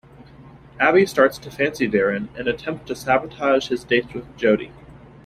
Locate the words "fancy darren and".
1.51-2.47